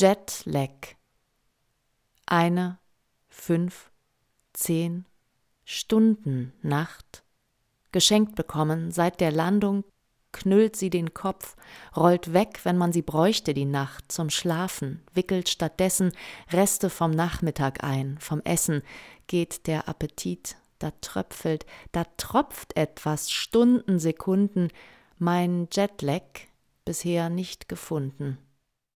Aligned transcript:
Jetlag. 0.00 0.94
Eine, 2.24 2.78
fünf, 3.28 3.90
zehn 4.52 5.06
Stunden 5.64 6.52
Nacht. 6.62 7.24
Geschenkt 7.90 8.36
bekommen 8.36 8.92
seit 8.92 9.20
der 9.20 9.32
Landung, 9.32 9.82
knüllt 10.30 10.76
sie 10.76 10.90
den 10.90 11.14
Kopf, 11.14 11.56
rollt 11.96 12.32
weg, 12.32 12.60
wenn 12.62 12.78
man 12.78 12.92
sie 12.92 13.02
bräuchte 13.02 13.54
die 13.54 13.64
Nacht 13.64 14.12
zum 14.12 14.30
Schlafen, 14.30 15.02
wickelt 15.14 15.48
stattdessen 15.48 16.12
Reste 16.52 16.90
vom 16.90 17.10
Nachmittag 17.10 17.82
ein, 17.82 18.18
vom 18.20 18.40
Essen, 18.42 18.82
geht 19.26 19.66
der 19.66 19.88
Appetit, 19.88 20.58
da 20.78 20.92
tröpfelt, 21.00 21.66
da 21.90 22.04
tropft 22.16 22.76
etwas, 22.76 23.32
Stunden, 23.32 23.98
Sekunden, 23.98 24.68
mein 25.18 25.66
Jetlag 25.72 26.22
bisher 26.84 27.30
nicht 27.30 27.68
gefunden. 27.68 28.38